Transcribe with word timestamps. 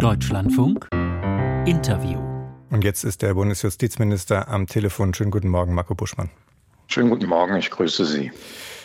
Deutschlandfunk 0.00 0.88
Interview. 1.66 2.18
Und 2.70 2.84
jetzt 2.84 3.04
ist 3.04 3.20
der 3.20 3.34
Bundesjustizminister 3.34 4.48
am 4.48 4.66
Telefon. 4.66 5.12
Schönen 5.12 5.30
guten 5.30 5.50
Morgen, 5.50 5.74
Marco 5.74 5.94
Buschmann. 5.94 6.30
Schönen 6.86 7.10
guten 7.10 7.26
Morgen, 7.26 7.56
ich 7.56 7.70
grüße 7.70 8.06
Sie. 8.06 8.32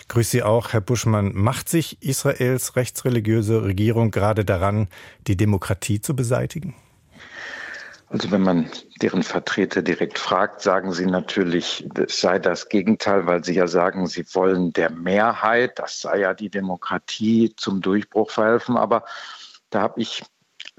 Grüße 0.09 0.31
Sie 0.31 0.43
auch, 0.43 0.73
Herr 0.73 0.81
Buschmann. 0.81 1.31
Macht 1.33 1.69
sich 1.69 2.01
Israels 2.01 2.75
rechtsreligiöse 2.75 3.63
Regierung 3.63 4.11
gerade 4.11 4.43
daran, 4.43 4.89
die 5.25 5.37
Demokratie 5.37 6.01
zu 6.01 6.17
beseitigen? 6.17 6.75
Also 8.09 8.29
wenn 8.31 8.41
man 8.41 8.69
deren 9.01 9.23
Vertreter 9.23 9.81
direkt 9.81 10.19
fragt, 10.19 10.61
sagen 10.61 10.91
sie 10.91 11.05
natürlich, 11.05 11.87
es 11.95 12.19
sei 12.19 12.39
das 12.39 12.67
Gegenteil, 12.67 13.25
weil 13.25 13.41
sie 13.41 13.53
ja 13.53 13.67
sagen, 13.67 14.05
sie 14.07 14.25
wollen 14.33 14.73
der 14.73 14.89
Mehrheit, 14.89 15.79
das 15.79 16.01
sei 16.01 16.19
ja 16.19 16.33
die 16.33 16.49
Demokratie, 16.49 17.53
zum 17.55 17.79
Durchbruch 17.79 18.31
verhelfen. 18.31 18.75
Aber 18.75 19.05
da 19.69 19.81
habe 19.81 20.01
ich 20.01 20.21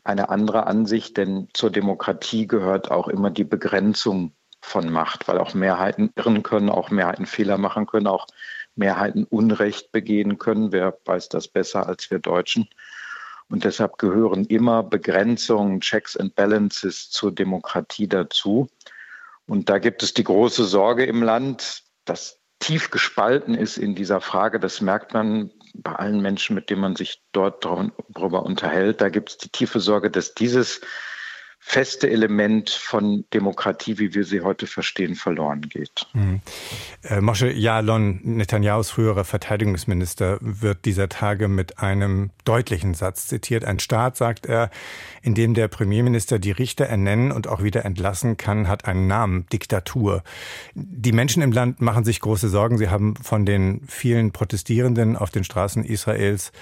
eine 0.06 0.28
andere 0.28 0.66
Ansicht, 0.66 1.16
denn 1.16 1.48
zur 1.52 1.70
Demokratie 1.70 2.46
gehört 2.46 2.90
auch 2.90 3.08
immer 3.08 3.30
die 3.30 3.44
Begrenzung 3.44 4.32
von 4.60 4.90
Macht, 4.90 5.28
weil 5.28 5.38
auch 5.38 5.54
Mehrheiten 5.54 6.10
irren 6.16 6.42
können, 6.42 6.70
auch 6.70 6.90
Mehrheiten 6.90 7.26
Fehler 7.26 7.58
machen 7.58 7.86
können, 7.86 8.06
auch 8.06 8.26
Mehrheiten 8.74 9.24
Unrecht 9.24 9.92
begehen 9.92 10.38
können. 10.38 10.72
Wer 10.72 10.98
weiß 11.04 11.28
das 11.28 11.48
besser 11.48 11.86
als 11.86 12.10
wir 12.10 12.18
Deutschen? 12.18 12.68
Und 13.48 13.64
deshalb 13.64 13.98
gehören 13.98 14.44
immer 14.44 14.82
Begrenzungen, 14.82 15.80
Checks 15.80 16.16
and 16.16 16.34
Balances 16.34 17.10
zur 17.10 17.32
Demokratie 17.32 18.08
dazu. 18.08 18.68
Und 19.46 19.68
da 19.68 19.78
gibt 19.78 20.02
es 20.02 20.14
die 20.14 20.24
große 20.24 20.64
Sorge 20.64 21.04
im 21.06 21.22
Land, 21.22 21.84
dass 22.04 22.40
tief 22.58 22.90
gespalten 22.90 23.54
ist 23.54 23.76
in 23.76 23.94
dieser 23.94 24.20
Frage. 24.20 24.58
Das 24.58 24.80
merkt 24.80 25.14
man 25.14 25.52
bei 25.82 25.92
allen 25.92 26.20
Menschen, 26.20 26.54
mit 26.54 26.70
denen 26.70 26.80
man 26.80 26.96
sich 26.96 27.22
dort 27.32 27.64
darüber 27.64 28.44
unterhält. 28.44 29.00
Da 29.00 29.08
gibt 29.08 29.30
es 29.30 29.38
die 29.38 29.50
tiefe 29.50 29.80
Sorge, 29.80 30.10
dass 30.10 30.34
dieses 30.34 30.80
feste 31.68 32.08
Element 32.08 32.70
von 32.70 33.24
Demokratie, 33.34 33.98
wie 33.98 34.14
wir 34.14 34.24
sie 34.24 34.42
heute 34.42 34.68
verstehen, 34.68 35.16
verloren 35.16 35.62
geht. 35.62 36.06
Mhm. 36.12 36.40
Äh, 37.02 37.20
Moshe 37.20 37.50
Yaalon, 37.50 38.20
Netanyahus 38.22 38.90
früherer 38.90 39.24
Verteidigungsminister, 39.24 40.38
wird 40.40 40.84
dieser 40.84 41.08
Tage 41.08 41.48
mit 41.48 41.80
einem 41.80 42.30
deutlichen 42.44 42.94
Satz 42.94 43.26
zitiert. 43.26 43.64
Ein 43.64 43.80
Staat, 43.80 44.16
sagt 44.16 44.46
er, 44.46 44.70
in 45.22 45.34
dem 45.34 45.54
der 45.54 45.66
Premierminister 45.66 46.38
die 46.38 46.52
Richter 46.52 46.84
ernennen 46.84 47.32
und 47.32 47.48
auch 47.48 47.64
wieder 47.64 47.84
entlassen 47.84 48.36
kann, 48.36 48.68
hat 48.68 48.84
einen 48.84 49.08
Namen, 49.08 49.46
Diktatur. 49.52 50.22
Die 50.74 51.12
Menschen 51.12 51.42
im 51.42 51.50
Land 51.50 51.80
machen 51.80 52.04
sich 52.04 52.20
große 52.20 52.48
Sorgen. 52.48 52.78
Sie 52.78 52.90
haben 52.90 53.16
von 53.16 53.44
den 53.44 53.80
vielen 53.88 54.30
Protestierenden 54.30 55.16
auf 55.16 55.30
den 55.30 55.42
Straßen 55.42 55.84
Israels 55.84 56.52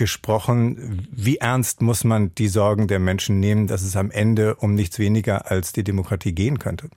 gesprochen. 0.00 1.06
Wie 1.12 1.36
ernst 1.36 1.82
muss 1.82 2.04
man 2.04 2.34
die 2.34 2.48
Sorgen 2.48 2.88
der 2.88 2.98
Menschen 2.98 3.38
nehmen, 3.38 3.66
dass 3.66 3.82
es 3.82 3.96
am 3.96 4.10
Ende 4.10 4.54
um 4.54 4.74
nichts 4.74 4.98
weniger 4.98 5.50
als 5.50 5.72
die 5.72 5.84
Demokratie 5.84 6.32
gehen 6.32 6.58
könnte? 6.58 6.88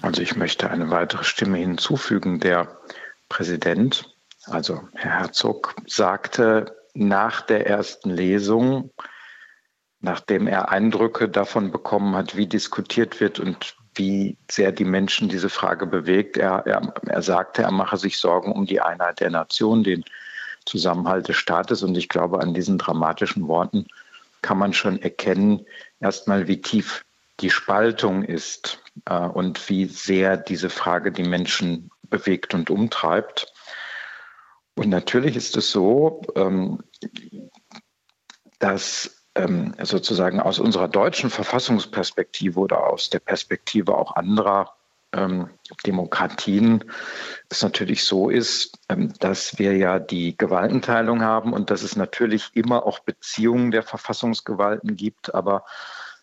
Also 0.00 0.22
ich 0.22 0.34
möchte 0.34 0.70
eine 0.70 0.90
weitere 0.90 1.22
Stimme 1.22 1.58
hinzufügen. 1.58 2.40
Der 2.40 2.66
Präsident, 3.28 4.10
also 4.46 4.80
Herr 4.94 5.20
Herzog, 5.20 5.76
sagte 5.86 6.74
nach 6.94 7.42
der 7.42 7.66
ersten 7.66 8.08
Lesung, 8.08 8.90
nachdem 10.00 10.46
er 10.46 10.70
Eindrücke 10.70 11.28
davon 11.28 11.70
bekommen 11.72 12.16
hat, 12.16 12.38
wie 12.38 12.46
diskutiert 12.46 13.20
wird 13.20 13.38
und 13.38 13.76
wie 13.94 14.38
sehr 14.50 14.72
die 14.72 14.86
Menschen 14.86 15.28
diese 15.28 15.50
Frage 15.50 15.86
bewegt. 15.86 16.38
Er, 16.38 16.66
er, 16.66 16.94
er 17.06 17.22
sagte, 17.22 17.62
er 17.62 17.70
mache 17.70 17.98
sich 17.98 18.18
Sorgen 18.18 18.50
um 18.50 18.64
die 18.64 18.80
Einheit 18.80 19.20
der 19.20 19.30
Nation, 19.30 19.84
den 19.84 20.04
Zusammenhalt 20.66 21.28
des 21.28 21.36
Staates. 21.36 21.82
Und 21.82 21.96
ich 21.96 22.08
glaube, 22.08 22.40
an 22.40 22.54
diesen 22.54 22.78
dramatischen 22.78 23.48
Worten 23.48 23.86
kann 24.42 24.58
man 24.58 24.72
schon 24.72 25.00
erkennen, 25.00 25.66
erstmal, 26.00 26.48
wie 26.48 26.60
tief 26.60 27.04
die 27.40 27.50
Spaltung 27.50 28.24
ist 28.24 28.82
äh, 29.06 29.18
und 29.18 29.68
wie 29.68 29.86
sehr 29.86 30.36
diese 30.36 30.70
Frage 30.70 31.12
die 31.12 31.22
Menschen 31.22 31.90
bewegt 32.02 32.54
und 32.54 32.70
umtreibt. 32.70 33.52
Und 34.74 34.88
natürlich 34.88 35.36
ist 35.36 35.56
es 35.56 35.70
so, 35.70 36.22
ähm, 36.34 36.82
dass 38.58 39.24
ähm, 39.34 39.74
sozusagen 39.82 40.40
aus 40.40 40.58
unserer 40.58 40.88
deutschen 40.88 41.30
Verfassungsperspektive 41.30 42.58
oder 42.58 42.86
aus 42.86 43.10
der 43.10 43.20
Perspektive 43.20 43.96
auch 43.96 44.16
anderer 44.16 44.74
ähm, 45.12 45.50
Demokratien 45.86 46.84
es 47.48 47.62
natürlich 47.62 48.04
so 48.04 48.30
ist, 48.30 48.78
ähm, 48.88 49.12
dass 49.20 49.58
wir 49.58 49.76
ja 49.76 49.98
die 49.98 50.36
Gewaltenteilung 50.36 51.22
haben 51.22 51.52
und 51.52 51.70
dass 51.70 51.82
es 51.82 51.96
natürlich 51.96 52.50
immer 52.54 52.86
auch 52.86 53.00
Beziehungen 53.00 53.70
der 53.70 53.82
Verfassungsgewalten 53.82 54.96
gibt, 54.96 55.34
aber 55.34 55.64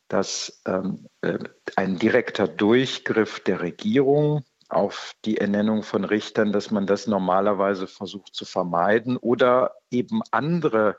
dass 0.07 0.61
ähm, 0.65 1.07
äh, 1.21 1.37
ein 1.75 1.99
direkter 1.99 2.47
Durchgriff 2.47 3.39
der 3.41 3.61
Regierung 3.61 4.43
auf 4.69 5.13
die 5.25 5.37
Ernennung 5.37 5.83
von 5.83 6.03
Richtern, 6.03 6.51
dass 6.51 6.71
man 6.71 6.85
das 6.85 7.07
normalerweise 7.07 7.87
versucht 7.87 8.35
zu 8.35 8.45
vermeiden 8.45 9.17
oder 9.17 9.75
eben 9.89 10.21
andere 10.31 10.97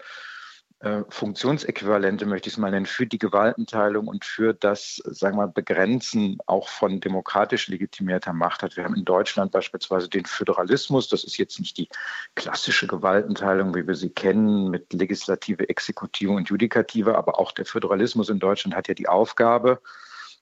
äh, 0.81 1.03
Funktionsäquivalente, 1.11 2.25
möchte 2.25 2.49
ich 2.49 2.55
es 2.55 2.59
mal 2.59 2.71
nennen, 2.71 2.87
für 2.87 3.07
die 3.07 3.19
Gewaltenteilung 3.19 4.09
und 4.09 4.25
für 4.25 4.55
das, 4.55 4.97
sagen 5.05 5.37
wir 5.37 5.47
mal, 5.47 5.53
Begrenzen 5.53 6.39
auch 6.47 6.69
von 6.69 7.01
demokratisch 7.01 7.69
legitimierter 7.69 8.33
Macht 8.33 8.63
hat. 8.63 8.77
Wir 8.77 8.85
haben 8.85 8.97
in 8.97 9.05
Deutschland 9.05 9.53
beispielsweise 9.53 10.09
den 10.09 10.25
Föderalismus. 10.25 11.09
Das 11.09 11.23
ist 11.23 11.37
jetzt 11.37 11.61
nicht 11.61 11.77
die 11.77 11.89
klassische 12.35 12.87
Gewaltenteilung, 12.87 13.75
wie 13.75 13.87
wir 13.87 13.95
sie 13.95 14.09
kennen, 14.09 14.71
mit 14.71 14.91
Legislative, 14.95 15.69
Exekutive 15.69 16.33
und 16.33 16.49
Judikative, 16.49 17.19
aber 17.19 17.39
auch 17.39 17.53
der 17.53 17.67
Föderalismus 17.67 18.31
in 18.31 18.39
Deutschland 18.39 18.75
hat 18.75 18.89
ja 18.89 18.95
die 18.95 19.09
Aufgabe, 19.09 19.83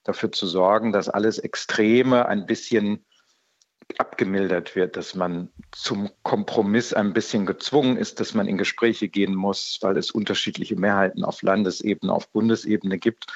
dafür 0.05 0.31
zu 0.31 0.47
sorgen, 0.47 0.93
dass 0.93 1.09
alles 1.09 1.39
Extreme 1.39 2.27
ein 2.27 2.47
bisschen 2.47 3.05
abgemildert 3.97 4.77
wird, 4.77 4.97
dass 4.97 5.15
man 5.15 5.49
zum 5.73 6.11
Kompromiss 6.23 6.93
ein 6.93 7.13
bisschen 7.13 7.47
gezwungen 7.47 7.97
ist, 7.97 8.21
dass 8.21 8.35
man 8.35 8.47
in 8.47 8.59
Gespräche 8.59 9.09
gehen 9.09 9.35
muss, 9.35 9.79
weil 9.81 9.97
es 9.97 10.11
unterschiedliche 10.11 10.77
Mehrheiten 10.77 11.25
auf 11.25 11.43
Landesebene, 11.43 12.13
auf 12.13 12.29
Bundesebene 12.31 12.99
gibt. 12.99 13.27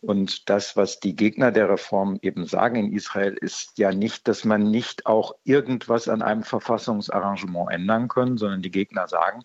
Und 0.00 0.50
das, 0.50 0.76
was 0.76 1.00
die 1.00 1.16
Gegner 1.16 1.50
der 1.50 1.70
Reform 1.70 2.18
eben 2.20 2.46
sagen 2.46 2.76
in 2.76 2.92
Israel, 2.92 3.32
ist 3.40 3.78
ja 3.78 3.90
nicht, 3.90 4.28
dass 4.28 4.44
man 4.44 4.70
nicht 4.70 5.06
auch 5.06 5.34
irgendwas 5.44 6.08
an 6.08 6.20
einem 6.20 6.42
Verfassungsarrangement 6.42 7.72
ändern 7.72 8.08
kann, 8.08 8.36
sondern 8.36 8.60
die 8.60 8.70
Gegner 8.70 9.08
sagen, 9.08 9.42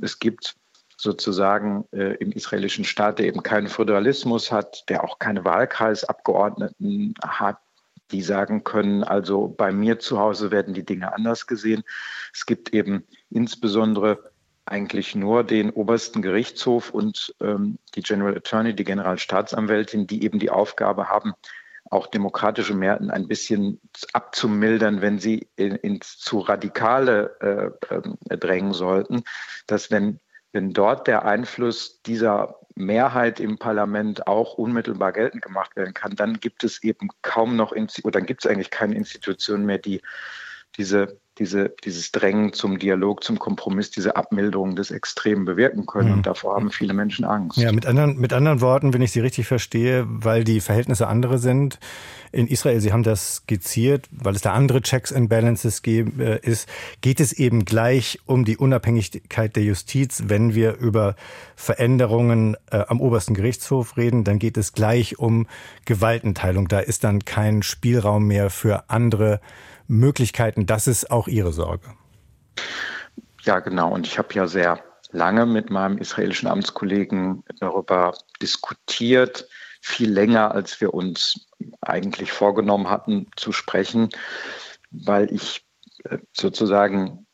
es 0.00 0.18
gibt 0.18 0.56
sozusagen 0.96 1.84
äh, 1.92 2.14
im 2.16 2.32
israelischen 2.32 2.84
Staat, 2.84 3.18
der 3.18 3.26
eben 3.26 3.42
keinen 3.42 3.68
Föderalismus 3.68 4.50
hat, 4.50 4.88
der 4.88 5.04
auch 5.04 5.18
keine 5.18 5.44
Wahlkreisabgeordneten 5.44 7.14
hat, 7.22 7.58
die 8.10 8.22
sagen 8.22 8.64
können, 8.64 9.04
also 9.04 9.48
bei 9.48 9.72
mir 9.72 9.98
zu 9.98 10.18
Hause 10.18 10.50
werden 10.50 10.74
die 10.74 10.84
Dinge 10.84 11.12
anders 11.12 11.46
gesehen. 11.46 11.82
Es 12.32 12.46
gibt 12.46 12.72
eben 12.74 13.04
insbesondere 13.30 14.30
eigentlich 14.64 15.14
nur 15.14 15.44
den 15.44 15.70
obersten 15.70 16.22
Gerichtshof 16.22 16.90
und 16.90 17.34
ähm, 17.40 17.78
die 17.94 18.02
General 18.02 18.36
Attorney, 18.36 18.74
die 18.74 18.84
Generalstaatsanwältin, 18.84 20.06
die 20.06 20.24
eben 20.24 20.38
die 20.38 20.50
Aufgabe 20.50 21.08
haben, 21.08 21.34
auch 21.90 22.06
demokratische 22.06 22.74
Mehrheiten 22.74 23.10
ein 23.10 23.28
bisschen 23.28 23.80
abzumildern, 24.12 25.00
wenn 25.00 25.18
sie 25.18 25.48
in, 25.56 25.74
ins 25.76 26.18
zu 26.18 26.40
radikale 26.40 27.74
äh, 27.90 27.94
äh, 27.94 28.36
drängen 28.36 28.74
sollten, 28.74 29.24
dass 29.66 29.90
wenn, 29.90 30.20
wenn 30.52 30.72
dort 30.72 31.06
der 31.06 31.24
Einfluss 31.24 32.02
dieser 32.02 32.56
Mehrheit 32.78 33.40
im 33.40 33.58
Parlament 33.58 34.26
auch 34.26 34.54
unmittelbar 34.54 35.12
geltend 35.12 35.42
gemacht 35.42 35.76
werden 35.76 35.94
kann, 35.94 36.16
dann 36.16 36.40
gibt 36.40 36.64
es 36.64 36.82
eben 36.82 37.08
kaum 37.22 37.56
noch, 37.56 37.72
oder 37.72 38.12
dann 38.12 38.26
gibt 38.26 38.44
es 38.44 38.50
eigentlich 38.50 38.70
keine 38.70 38.94
Institution 38.94 39.66
mehr, 39.66 39.78
die 39.78 40.00
diese, 40.76 41.20
diese, 41.38 41.74
dieses 41.84 42.12
Drängen 42.12 42.52
zum 42.52 42.78
Dialog, 42.78 43.22
zum 43.22 43.38
Kompromiss, 43.38 43.90
diese 43.90 44.16
Abmilderung 44.16 44.76
des 44.76 44.90
Extremen 44.90 45.44
bewirken 45.44 45.86
können. 45.86 46.10
Und 46.10 46.18
mhm. 46.18 46.22
davor 46.22 46.56
haben 46.56 46.70
viele 46.70 46.94
Menschen 46.94 47.24
Angst. 47.24 47.58
Ja, 47.58 47.72
mit 47.72 47.86
anderen, 47.86 48.18
mit 48.18 48.32
anderen 48.32 48.60
Worten, 48.60 48.92
wenn 48.92 49.02
ich 49.02 49.12
Sie 49.12 49.20
richtig 49.20 49.46
verstehe, 49.46 50.04
weil 50.08 50.44
die 50.44 50.60
Verhältnisse 50.60 51.06
andere 51.06 51.38
sind, 51.38 51.78
in 52.30 52.46
Israel, 52.46 52.80
Sie 52.80 52.92
haben 52.92 53.02
das 53.02 53.36
skizziert, 53.36 54.06
weil 54.10 54.34
es 54.34 54.42
da 54.42 54.52
andere 54.52 54.82
Checks 54.82 55.12
and 55.12 55.28
Balances 55.28 55.82
geben, 55.82 56.20
äh, 56.20 56.38
ist, 56.42 56.68
geht 57.00 57.20
es 57.20 57.32
eben 57.32 57.64
gleich 57.64 58.18
um 58.26 58.44
die 58.44 58.56
Unabhängigkeit 58.56 59.56
der 59.56 59.62
Justiz. 59.62 60.24
Wenn 60.26 60.54
wir 60.54 60.76
über 60.76 61.16
Veränderungen 61.56 62.56
äh, 62.70 62.84
am 62.86 63.00
obersten 63.00 63.34
Gerichtshof 63.34 63.96
reden, 63.96 64.24
dann 64.24 64.38
geht 64.38 64.58
es 64.58 64.72
gleich 64.72 65.18
um 65.18 65.46
Gewaltenteilung. 65.86 66.68
Da 66.68 66.80
ist 66.80 67.04
dann 67.04 67.24
kein 67.24 67.62
Spielraum 67.62 68.26
mehr 68.26 68.50
für 68.50 68.90
andere 68.90 69.40
Möglichkeiten. 69.88 70.66
Das 70.66 70.86
ist 70.86 71.10
auch 71.10 71.26
Ihre 71.26 71.52
Sorge. 71.52 71.94
Ja, 73.42 73.60
genau. 73.60 73.92
Und 73.92 74.06
ich 74.06 74.18
habe 74.18 74.32
ja 74.34 74.46
sehr 74.46 74.82
lange 75.10 75.46
mit 75.46 75.70
meinem 75.70 75.98
israelischen 75.98 76.48
Amtskollegen 76.48 77.42
darüber 77.60 78.14
diskutiert, 78.40 79.48
viel 79.80 80.10
länger, 80.10 80.52
als 80.52 80.80
wir 80.80 80.92
uns 80.92 81.48
eigentlich 81.80 82.32
vorgenommen 82.32 82.90
hatten 82.90 83.28
zu 83.36 83.52
sprechen, 83.52 84.10
weil 84.90 85.32
ich 85.32 85.64
äh, 86.04 86.18
sozusagen 86.32 87.26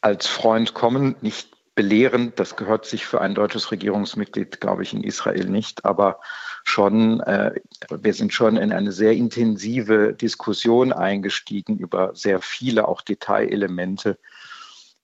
als 0.00 0.26
Freund 0.26 0.74
kommen, 0.74 1.16
nicht 1.20 1.56
belehrend. 1.74 2.38
Das 2.38 2.56
gehört 2.56 2.86
sich 2.86 3.06
für 3.06 3.20
ein 3.20 3.34
deutsches 3.34 3.70
Regierungsmitglied, 3.70 4.60
glaube 4.60 4.82
ich, 4.82 4.92
in 4.92 5.02
Israel 5.02 5.46
nicht, 5.46 5.84
aber 5.84 6.20
schon, 6.68 7.20
äh, 7.20 7.52
wir 7.90 8.14
sind 8.14 8.32
schon 8.32 8.56
in 8.56 8.72
eine 8.72 8.92
sehr 8.92 9.12
intensive 9.12 10.14
Diskussion 10.14 10.92
eingestiegen 10.92 11.78
über 11.78 12.14
sehr 12.14 12.40
viele 12.40 12.88
auch 12.88 13.02
Detailelemente 13.02 14.18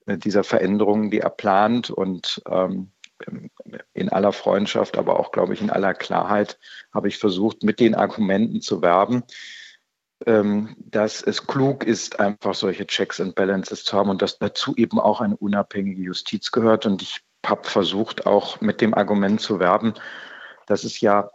äh, 0.06 0.18
dieser 0.18 0.44
Veränderungen, 0.44 1.10
die 1.10 1.20
er 1.20 1.30
plant 1.30 1.90
und 1.90 2.42
ähm, 2.48 2.90
in 3.94 4.08
aller 4.08 4.32
Freundschaft, 4.32 4.98
aber 4.98 5.20
auch, 5.20 5.30
glaube 5.30 5.54
ich, 5.54 5.60
in 5.60 5.70
aller 5.70 5.94
Klarheit 5.94 6.58
habe 6.92 7.06
ich 7.06 7.18
versucht, 7.18 7.62
mit 7.62 7.78
den 7.78 7.94
Argumenten 7.94 8.60
zu 8.60 8.82
werben, 8.82 9.22
ähm, 10.26 10.74
dass 10.78 11.22
es 11.22 11.46
klug 11.46 11.84
ist, 11.84 12.18
einfach 12.18 12.54
solche 12.54 12.86
Checks 12.86 13.20
and 13.20 13.36
Balances 13.36 13.84
zu 13.84 13.96
haben 13.96 14.10
und 14.10 14.20
dass 14.20 14.38
dazu 14.38 14.74
eben 14.76 14.98
auch 14.98 15.20
eine 15.20 15.36
unabhängige 15.36 16.02
Justiz 16.02 16.50
gehört. 16.50 16.84
Und 16.86 17.02
ich 17.02 17.20
habe 17.46 17.68
versucht, 17.68 18.26
auch 18.26 18.60
mit 18.60 18.80
dem 18.80 18.94
Argument 18.94 19.40
zu 19.40 19.60
werben, 19.60 19.94
dass 20.66 20.82
es 20.82 21.00
ja 21.00 21.30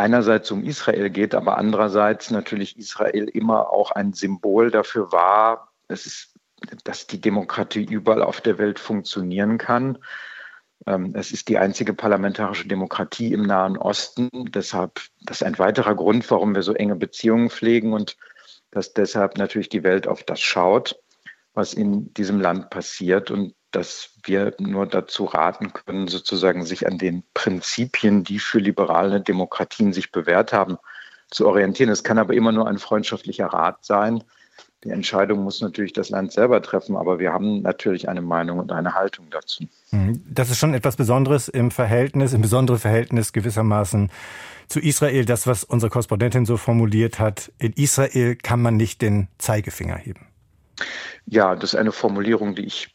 einerseits 0.00 0.50
um 0.50 0.64
Israel 0.64 1.10
geht, 1.10 1.34
aber 1.34 1.58
andererseits 1.58 2.30
natürlich 2.30 2.78
Israel 2.78 3.28
immer 3.28 3.70
auch 3.70 3.92
ein 3.92 4.12
Symbol 4.12 4.70
dafür 4.70 5.12
war, 5.12 5.72
es 5.88 6.06
ist, 6.06 6.34
dass 6.84 7.06
die 7.06 7.20
Demokratie 7.20 7.84
überall 7.84 8.22
auf 8.22 8.40
der 8.40 8.58
Welt 8.58 8.78
funktionieren 8.78 9.58
kann. 9.58 9.98
Ähm, 10.86 11.12
es 11.14 11.32
ist 11.32 11.48
die 11.48 11.58
einzige 11.58 11.92
parlamentarische 11.92 12.66
Demokratie 12.66 13.32
im 13.32 13.42
Nahen 13.42 13.76
Osten. 13.76 14.30
Deshalb, 14.32 15.00
das 15.22 15.40
ist 15.40 15.46
ein 15.46 15.58
weiterer 15.58 15.94
Grund, 15.94 16.30
warum 16.30 16.54
wir 16.54 16.62
so 16.62 16.72
enge 16.72 16.96
Beziehungen 16.96 17.50
pflegen 17.50 17.92
und 17.92 18.16
dass 18.70 18.92
deshalb 18.94 19.36
natürlich 19.36 19.68
die 19.68 19.82
Welt 19.82 20.06
auf 20.06 20.22
das 20.22 20.40
schaut, 20.40 20.98
was 21.54 21.74
in 21.74 22.14
diesem 22.14 22.40
Land 22.40 22.70
passiert 22.70 23.30
und 23.30 23.54
dass 23.70 24.10
wir 24.24 24.54
nur 24.58 24.86
dazu 24.86 25.24
raten 25.24 25.72
können, 25.72 26.08
sozusagen 26.08 26.64
sich 26.64 26.86
an 26.86 26.98
den 26.98 27.22
Prinzipien, 27.34 28.24
die 28.24 28.38
für 28.38 28.58
liberale 28.58 29.20
Demokratien 29.20 29.92
sich 29.92 30.12
bewährt 30.12 30.52
haben, 30.52 30.78
zu 31.30 31.46
orientieren. 31.46 31.90
Es 31.90 32.02
kann 32.02 32.18
aber 32.18 32.34
immer 32.34 32.52
nur 32.52 32.68
ein 32.68 32.78
freundschaftlicher 32.78 33.46
Rat 33.46 33.84
sein. 33.84 34.24
Die 34.82 34.90
Entscheidung 34.90 35.44
muss 35.44 35.60
natürlich 35.60 35.92
das 35.92 36.08
Land 36.08 36.32
selber 36.32 36.62
treffen, 36.62 36.96
aber 36.96 37.18
wir 37.18 37.32
haben 37.32 37.60
natürlich 37.60 38.08
eine 38.08 38.22
Meinung 38.22 38.58
und 38.58 38.72
eine 38.72 38.94
Haltung 38.94 39.26
dazu. 39.30 39.64
Mhm. 39.90 40.24
Das 40.26 40.50
ist 40.50 40.58
schon 40.58 40.72
etwas 40.72 40.96
Besonderes 40.96 41.48
im 41.48 41.70
Verhältnis, 41.70 42.32
im 42.32 42.40
besonderen 42.40 42.80
Verhältnis 42.80 43.32
gewissermaßen 43.32 44.10
zu 44.68 44.80
Israel, 44.80 45.26
das, 45.26 45.46
was 45.46 45.64
unsere 45.64 45.90
Korrespondentin 45.90 46.46
so 46.46 46.56
formuliert 46.56 47.18
hat. 47.18 47.52
In 47.58 47.72
Israel 47.74 48.36
kann 48.36 48.62
man 48.62 48.76
nicht 48.76 49.02
den 49.02 49.28
Zeigefinger 49.36 49.96
heben. 49.96 50.28
Ja, 51.26 51.54
das 51.54 51.74
ist 51.74 51.78
eine 51.78 51.92
Formulierung, 51.92 52.54
die 52.54 52.64
ich 52.64 52.90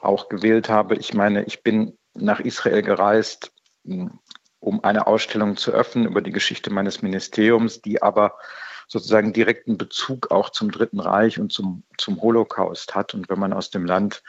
auch 0.00 0.28
gewählt 0.28 0.68
habe. 0.68 0.96
Ich 0.96 1.14
meine, 1.14 1.44
ich 1.44 1.62
bin 1.62 1.98
nach 2.14 2.40
Israel 2.40 2.82
gereist, 2.82 3.52
um 4.60 4.82
eine 4.82 5.06
Ausstellung 5.06 5.56
zu 5.56 5.72
öffnen 5.72 6.06
über 6.06 6.22
die 6.22 6.32
Geschichte 6.32 6.70
meines 6.70 7.02
Ministeriums, 7.02 7.82
die 7.82 8.02
aber 8.02 8.36
sozusagen 8.88 9.32
direkten 9.32 9.78
Bezug 9.78 10.30
auch 10.30 10.50
zum 10.50 10.70
Dritten 10.70 11.00
Reich 11.00 11.38
und 11.38 11.52
zum, 11.52 11.84
zum 11.98 12.20
Holocaust 12.20 12.94
hat. 12.94 13.14
Und 13.14 13.28
wenn 13.28 13.38
man 13.38 13.52
aus 13.52 13.70
dem 13.70 13.84
Land 13.84 14.22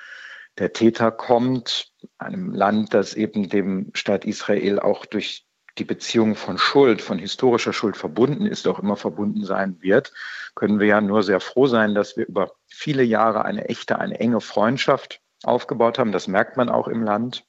der 0.57 0.73
Täter 0.73 1.11
kommt, 1.11 1.91
einem 2.17 2.53
Land, 2.53 2.93
das 2.93 3.13
eben 3.13 3.49
dem 3.49 3.91
Staat 3.93 4.25
Israel 4.25 4.79
auch 4.79 5.05
durch 5.05 5.45
die 5.77 5.83
Beziehung 5.83 6.35
von 6.35 6.57
Schuld, 6.57 7.01
von 7.01 7.19
historischer 7.19 7.73
Schuld 7.73 7.97
verbunden 7.97 8.45
ist, 8.45 8.65
auch 8.67 8.79
immer 8.79 8.95
verbunden 8.95 9.43
sein 9.43 9.81
wird, 9.81 10.13
können 10.55 10.79
wir 10.79 10.87
ja 10.87 11.01
nur 11.01 11.21
sehr 11.21 11.41
froh 11.41 11.67
sein, 11.67 11.93
dass 11.95 12.15
wir 12.15 12.25
über 12.25 12.53
viele 12.67 13.03
Jahre 13.03 13.43
eine 13.43 13.67
echte, 13.67 13.99
eine 13.99 14.19
enge 14.19 14.39
Freundschaft 14.39 15.21
aufgebaut 15.43 15.99
haben. 15.99 16.11
Das 16.11 16.27
merkt 16.27 16.57
man 16.57 16.69
auch 16.69 16.87
im 16.87 17.03
Land. 17.03 17.45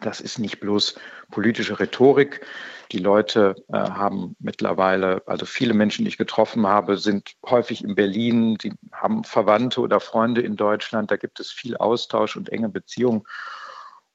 Das 0.00 0.20
ist 0.20 0.38
nicht 0.38 0.60
bloß 0.60 0.96
politische 1.30 1.78
Rhetorik. 1.78 2.44
Die 2.90 2.98
Leute 2.98 3.54
äh, 3.68 3.76
haben 3.76 4.36
mittlerweile, 4.38 5.22
also 5.26 5.46
viele 5.46 5.74
Menschen, 5.74 6.04
die 6.04 6.08
ich 6.10 6.18
getroffen 6.18 6.66
habe, 6.66 6.98
sind 6.98 7.34
häufig 7.46 7.84
in 7.84 7.94
Berlin, 7.94 8.56
die 8.56 8.74
haben 8.92 9.24
Verwandte 9.24 9.80
oder 9.80 10.00
Freunde 10.00 10.42
in 10.42 10.56
Deutschland. 10.56 11.10
Da 11.10 11.16
gibt 11.16 11.40
es 11.40 11.50
viel 11.50 11.76
Austausch 11.76 12.36
und 12.36 12.50
enge 12.50 12.68
Beziehungen. 12.68 13.22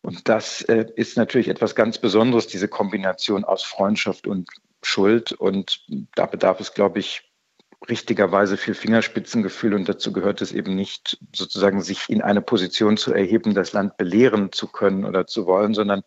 Und 0.02 0.30
das 0.30 0.62
äh, 0.64 0.86
ist 0.96 1.18
natürlich 1.18 1.48
etwas 1.48 1.76
ganz 1.76 1.98
Besonderes, 1.98 2.48
diese 2.48 2.68
Kombination 2.68 3.44
aus 3.44 3.64
Freundschaft 3.64 4.28
und 4.28 4.50
Schuld. 4.84 5.32
Und 5.32 5.86
da 6.16 6.26
bedarf 6.26 6.60
es, 6.60 6.74
glaube 6.74 7.00
ich, 7.00 7.27
richtigerweise 7.88 8.58
viel 8.58 8.74
Fingerspitzengefühl 8.74 9.74
und 9.74 9.88
dazu 9.88 10.12
gehört 10.12 10.42
es 10.42 10.52
eben 10.52 10.76
nicht, 10.76 11.18
sozusagen 11.34 11.82
sich 11.82 12.10
in 12.10 12.22
eine 12.22 12.42
Position 12.42 12.98
zu 12.98 13.14
erheben, 13.14 13.54
das 13.54 13.74
Land 13.74 13.98
belehren 13.98 14.52
zu 14.52 14.68
können 14.68 15.06
oder 15.06 15.28
zu 15.28 15.46
wollen, 15.46 15.74
sondern 15.74 16.02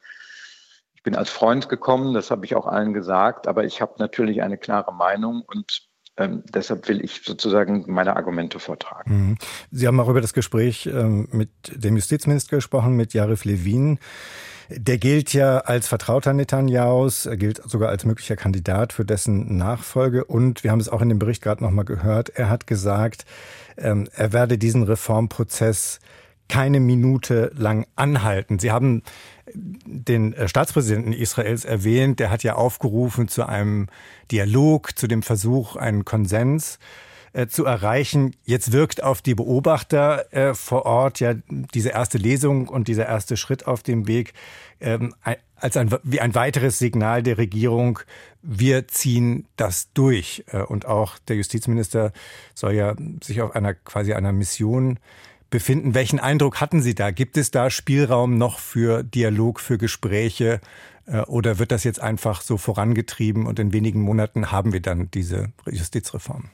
ich 0.95 1.03
bin 1.03 1.15
als 1.15 1.31
Freund 1.31 1.69
gekommen, 1.69 2.13
das 2.13 2.31
habe 2.31 2.45
ich 2.45 2.55
auch 2.55 2.67
allen 2.67 2.93
gesagt, 2.93 3.47
aber 3.47 3.65
ich 3.65 3.81
habe 3.81 3.95
natürlich 3.99 4.43
eine 4.43 4.59
klare 4.59 4.93
Meinung 4.93 5.43
und 5.47 5.90
ähm, 6.21 6.43
deshalb 6.53 6.89
will 6.89 7.03
ich 7.05 7.23
sozusagen 7.25 7.85
meine 7.89 8.17
Argumente 8.17 8.59
vortragen. 8.59 9.29
Mhm. 9.29 9.37
Sie 9.71 9.87
haben 9.87 9.99
auch 10.01 10.09
über 10.09 10.21
das 10.21 10.33
Gespräch 10.33 10.87
ähm, 10.87 11.29
mit 11.33 11.51
dem 11.75 11.97
Justizminister 11.97 12.57
gesprochen, 12.57 12.97
mit 12.97 13.15
Jarif 13.15 13.45
Levin. 13.45 13.99
Der 14.69 14.99
gilt 14.99 15.33
ja 15.33 15.59
als 15.59 15.89
Vertrauter 15.89 16.33
Netanyahus, 16.33 17.27
er 17.27 17.37
gilt 17.37 17.61
sogar 17.69 17.89
als 17.89 18.05
möglicher 18.05 18.37
Kandidat 18.37 18.93
für 18.93 19.05
dessen 19.05 19.57
Nachfolge. 19.57 20.25
Und 20.25 20.63
wir 20.63 20.71
haben 20.71 20.79
es 20.79 20.89
auch 20.89 21.03
in 21.03 21.09
dem 21.09 21.19
Bericht 21.19 21.43
gerade 21.43 21.65
nochmal 21.65 21.85
gehört, 21.85 22.31
er 22.31 22.49
hat 22.49 22.67
gesagt, 22.69 23.25
ähm, 23.77 24.09
er 24.15 24.33
werde 24.33 24.59
diesen 24.59 24.85
Reformprozess 24.85 25.99
keine 26.51 26.81
Minute 26.81 27.53
lang 27.57 27.87
anhalten. 27.97 28.59
Sie 28.59 28.71
haben 28.71 29.03
den 29.55 30.35
äh, 30.35 30.49
Staatspräsidenten 30.49 31.13
Israels 31.13 31.65
erwähnt, 31.65 32.21
der 32.21 32.31
hat 32.31 32.43
ja 32.43 32.55
aufgerufen 32.57 33.29
zu 33.29 33.47
einem 33.47 33.87
Dialog, 34.31 34.99
zu 34.99 35.07
dem 35.07 35.23
Versuch, 35.23 35.77
einen 35.77 36.05
Konsens 36.05 36.79
äh, 37.33 37.47
zu 37.47 37.65
erreichen. 37.65 38.35
Jetzt 38.45 38.73
wirkt 38.73 39.03
auf 39.03 39.23
die 39.23 39.35
Beobachter 39.35 40.33
äh, 40.33 40.55
vor 40.55 40.85
Ort 40.85 41.21
ja 41.21 41.35
diese 41.49 41.91
erste 41.91 42.19
Lesung 42.19 42.69
und 42.69 42.89
dieser 42.89 43.07
erste 43.07 43.37
Schritt 43.37 43.67
auf 43.67 43.83
dem 43.83 44.07
Weg 44.07 44.33
ähm, 44.81 45.15
als 45.57 45.77
ein, 45.77 45.95
wie 46.03 46.21
ein 46.21 46.35
weiteres 46.35 46.79
Signal 46.79 47.23
der 47.23 47.39
Regierung, 47.39 48.01
wir 48.43 48.89
ziehen 48.89 49.47
das 49.57 49.93
durch. 49.93 50.43
Und 50.69 50.87
auch 50.87 51.19
der 51.29 51.37
Justizminister 51.37 52.13
soll 52.55 52.73
ja 52.73 52.95
sich 53.23 53.43
auf 53.43 53.55
einer 53.55 53.75
quasi 53.75 54.15
einer 54.15 54.33
Mission 54.33 54.99
befinden. 55.51 55.95
Welchen 55.95 56.21
Eindruck 56.21 56.61
hatten 56.61 56.81
Sie 56.81 56.95
da? 56.95 57.11
Gibt 57.11 57.37
es 57.37 57.51
da 57.51 57.71
Spielraum 57.71 58.39
noch 58.39 58.59
für 58.59 59.03
Dialog, 59.03 59.61
für 59.61 59.79
Gespräche? 59.79 60.61
Äh, 61.07 61.21
oder 61.23 61.59
wird 61.59 61.73
das 61.73 61.85
jetzt 61.85 62.01
einfach 62.01 62.41
so 62.41 62.57
vorangetrieben 62.57 63.47
und 63.47 63.59
in 63.59 63.73
wenigen 63.73 64.01
Monaten 64.01 64.51
haben 64.51 64.73
wir 64.73 64.81
dann 64.81 65.11
diese 65.11 65.53
Justizreform? 65.67 66.51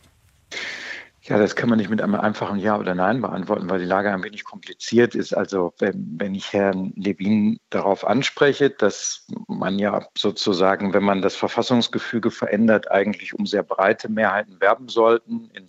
Ja, 1.28 1.38
das 1.38 1.56
kann 1.56 1.68
man 1.68 1.78
nicht 1.78 1.90
mit 1.90 2.00
einem 2.00 2.14
einfachen 2.14 2.60
Ja 2.60 2.78
oder 2.78 2.94
Nein 2.94 3.20
beantworten, 3.20 3.68
weil 3.68 3.80
die 3.80 3.84
Lage 3.84 4.12
ein 4.12 4.22
wenig 4.22 4.44
kompliziert 4.44 5.16
ist. 5.16 5.36
Also 5.36 5.74
wenn, 5.80 6.14
wenn 6.18 6.36
ich 6.36 6.52
Herrn 6.52 6.92
Levin 6.94 7.58
darauf 7.68 8.06
anspreche, 8.06 8.70
dass 8.70 9.26
man 9.48 9.80
ja 9.80 10.06
sozusagen, 10.16 10.94
wenn 10.94 11.02
man 11.02 11.22
das 11.22 11.34
Verfassungsgefüge 11.34 12.30
verändert, 12.30 12.92
eigentlich 12.92 13.34
um 13.34 13.44
sehr 13.44 13.64
breite 13.64 14.08
Mehrheiten 14.08 14.60
werben 14.60 14.88
sollten. 14.88 15.50
In 15.52 15.66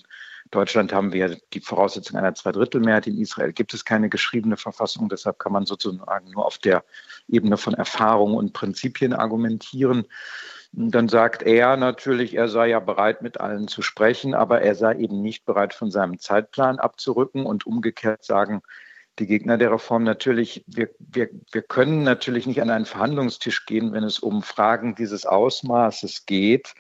Deutschland 0.52 0.94
haben 0.94 1.14
wir 1.14 1.38
die 1.54 1.60
Voraussetzung 1.60 2.18
einer 2.18 2.36
Zweidrittelmehrheit. 2.36 3.08
In 3.08 3.20
Israel 3.20 3.54
gibt 3.54 3.74
es 3.74 3.86
keine 3.86 4.10
geschriebene 4.10 4.58
Verfassung. 4.58 5.10
Deshalb 5.10 5.40
kann 5.40 5.52
man 5.52 5.66
sozusagen 5.66 6.32
nur 6.32 6.46
auf 6.46 6.58
der 6.58 6.84
Ebene 7.28 7.58
von 7.58 7.74
Erfahrung 7.74 8.36
und 8.36 8.54
Prinzipien 8.54 9.14
argumentieren. 9.14 10.06
Dann 10.72 11.10
sagt 11.10 11.44
er 11.44 11.78
natürlich, 11.78 12.36
er 12.36 12.50
sei 12.50 12.70
ja 12.70 12.80
bereit, 12.80 13.22
mit 13.22 13.40
allen 13.40 13.68
zu 13.68 13.82
sprechen, 13.82 14.34
aber 14.34 14.62
er 14.62 14.76
sei 14.76 14.96
eben 14.98 15.22
nicht 15.22 15.46
bereit, 15.46 15.74
von 15.74 15.92
seinem 15.92 16.20
Zeitplan 16.20 16.80
abzurücken 16.80 17.46
und 17.46 17.66
umgekehrt 17.66 18.24
sagen 18.24 18.62
die 19.20 19.26
Gegner 19.26 19.58
der 19.58 19.72
Reform 19.72 20.04
natürlich, 20.04 20.64
wir, 20.68 20.90
wir, 21.00 21.30
wir 21.52 21.64
können 21.64 22.04
natürlich 22.04 22.46
nicht 22.46 22.62
an 22.62 22.70
einen 22.70 22.86
Verhandlungstisch 22.86 23.66
gehen, 23.66 23.92
wenn 23.94 24.04
es 24.04 24.20
um 24.20 24.44
Fragen 24.44 24.94
dieses 24.94 25.26
Ausmaßes 25.26 26.26
geht 26.26 26.76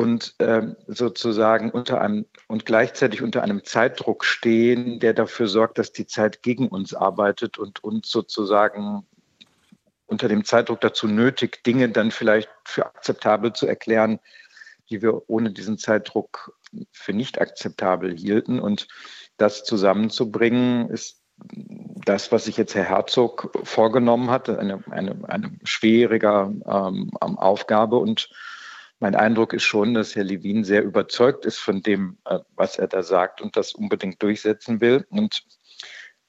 und 0.00 0.34
ähm, 0.38 0.76
sozusagen 0.86 1.70
unter 1.70 2.00
einem 2.00 2.24
und 2.48 2.64
gleichzeitig 2.64 3.20
unter 3.20 3.42
einem 3.42 3.64
Zeitdruck 3.64 4.24
stehen, 4.24 4.98
der 4.98 5.12
dafür 5.12 5.46
sorgt, 5.46 5.76
dass 5.76 5.92
die 5.92 6.06
Zeit 6.06 6.42
gegen 6.42 6.68
uns 6.68 6.94
arbeitet 6.94 7.58
und 7.58 7.84
uns 7.84 8.10
sozusagen 8.10 9.06
unter 10.06 10.28
dem 10.28 10.46
Zeitdruck 10.46 10.80
dazu 10.80 11.06
nötig, 11.06 11.62
Dinge 11.64 11.90
dann 11.90 12.12
vielleicht 12.12 12.48
für 12.64 12.86
akzeptabel 12.86 13.52
zu 13.52 13.66
erklären, 13.66 14.20
die 14.88 15.02
wir 15.02 15.28
ohne 15.28 15.52
diesen 15.52 15.76
Zeitdruck 15.76 16.56
für 16.92 17.12
nicht 17.12 17.38
akzeptabel 17.38 18.16
hielten. 18.16 18.58
Und 18.58 18.88
das 19.36 19.64
zusammenzubringen, 19.64 20.88
ist 20.88 21.20
das, 22.06 22.32
was 22.32 22.46
sich 22.46 22.56
jetzt 22.56 22.74
Herr 22.74 22.84
Herzog 22.84 23.52
vorgenommen 23.64 24.30
hat, 24.30 24.48
eine, 24.48 24.82
eine, 24.90 25.18
eine 25.28 25.58
schwierige 25.62 26.54
ähm, 26.66 27.10
Aufgabe. 27.20 27.96
Und 27.96 28.30
mein 29.00 29.14
Eindruck 29.14 29.54
ist 29.54 29.64
schon, 29.64 29.94
dass 29.94 30.14
Herr 30.14 30.24
Levin 30.24 30.62
sehr 30.62 30.84
überzeugt 30.84 31.46
ist 31.46 31.58
von 31.58 31.82
dem, 31.82 32.18
äh, 32.26 32.38
was 32.54 32.78
er 32.78 32.86
da 32.86 33.02
sagt 33.02 33.40
und 33.40 33.56
das 33.56 33.72
unbedingt 33.72 34.22
durchsetzen 34.22 34.80
will. 34.80 35.06
Und 35.08 35.42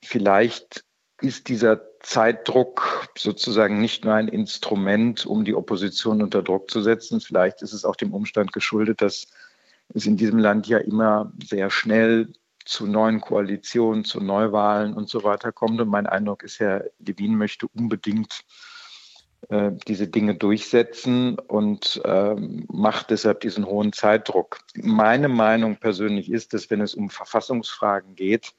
vielleicht 0.04 0.84
ist 1.22 1.50
dieser 1.50 1.82
Zeitdruck 2.00 3.10
sozusagen 3.18 3.80
nicht 3.80 4.06
nur 4.06 4.16
ein 4.16 4.30
Instrument, 4.30 5.26
um 5.26 5.46
die 5.46 5.54
Opposition 5.54 6.24
unter 6.24 6.42
Druck 6.42 6.72
zu 6.72 6.82
setzen. 6.82 7.20
Vielleicht 7.20 7.62
ist 7.62 7.74
es 7.74 7.86
auch 7.86 7.96
dem 7.96 8.14
Umstand 8.14 8.54
geschuldet, 8.54 9.02
dass 9.02 9.28
es 9.94 10.06
in 10.06 10.18
diesem 10.18 10.40
Land 10.40 10.68
ja 10.68 10.80
immer 10.80 11.32
sehr 11.44 11.70
schnell 11.70 12.34
zu 12.66 12.88
neuen 12.88 13.20
Koalitionen, 13.22 14.06
zu 14.06 14.22
Neuwahlen 14.22 14.94
und 14.94 15.10
so 15.10 15.24
weiter 15.24 15.52
kommt. 15.52 15.82
Und 15.82 15.90
mein 15.90 16.08
Eindruck 16.08 16.44
ist, 16.44 16.60
Herr 16.60 16.86
Levin 17.00 17.36
möchte 17.36 17.68
unbedingt 17.68 18.46
äh, 19.50 19.72
diese 19.88 20.08
Dinge 20.08 20.36
durchsetzen 20.36 21.38
und 21.40 22.02
äh, 22.06 22.36
macht 22.68 23.10
deshalb 23.10 23.42
diesen 23.42 23.66
hohen 23.66 23.94
Zeitdruck. 23.94 24.60
Meine 24.76 25.28
Meinung 25.28 25.78
persönlich 25.78 26.32
ist, 26.32 26.54
dass 26.54 26.70
wenn 26.70 26.82
es 26.82 26.94
um 26.94 27.10
Verfassungsfragen 27.10 28.16
geht, 28.16 28.54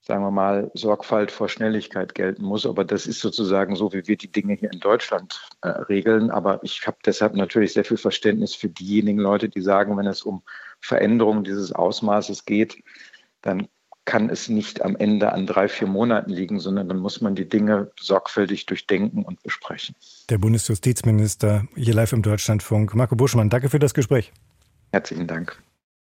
sagen 0.00 0.24
wir 0.24 0.30
mal, 0.30 0.70
Sorgfalt 0.74 1.30
vor 1.30 1.48
Schnelligkeit 1.48 2.14
gelten 2.14 2.42
muss. 2.42 2.66
Aber 2.66 2.84
das 2.84 3.06
ist 3.06 3.20
sozusagen 3.20 3.76
so, 3.76 3.92
wie 3.92 4.06
wir 4.06 4.16
die 4.16 4.32
Dinge 4.32 4.54
hier 4.54 4.72
in 4.72 4.80
Deutschland 4.80 5.48
äh, 5.60 5.68
regeln. 5.68 6.30
Aber 6.30 6.60
ich 6.62 6.86
habe 6.86 6.96
deshalb 7.04 7.34
natürlich 7.34 7.74
sehr 7.74 7.84
viel 7.84 7.98
Verständnis 7.98 8.54
für 8.54 8.68
diejenigen 8.68 9.20
Leute, 9.20 9.48
die 9.48 9.60
sagen, 9.60 9.96
wenn 9.96 10.06
es 10.06 10.22
um 10.22 10.42
Veränderungen 10.80 11.44
dieses 11.44 11.72
Ausmaßes 11.72 12.46
geht, 12.46 12.82
dann 13.42 13.68
kann 14.10 14.28
es 14.28 14.48
nicht 14.48 14.82
am 14.82 14.96
Ende 14.96 15.32
an 15.32 15.46
drei, 15.46 15.68
vier 15.68 15.86
Monaten 15.86 16.32
liegen, 16.32 16.58
sondern 16.58 16.88
dann 16.88 16.98
muss 16.98 17.20
man 17.20 17.36
die 17.36 17.48
Dinge 17.48 17.92
sorgfältig 18.00 18.66
durchdenken 18.66 19.22
und 19.22 19.40
besprechen. 19.44 19.94
Der 20.28 20.38
Bundesjustizminister 20.38 21.68
hier 21.76 21.94
live 21.94 22.12
im 22.12 22.22
Deutschlandfunk, 22.22 22.96
Marco 22.96 23.14
Buschmann, 23.14 23.50
danke 23.50 23.68
für 23.68 23.78
das 23.78 23.94
Gespräch. 23.94 24.32
Herzlichen 24.90 25.28
Dank. 25.28 25.62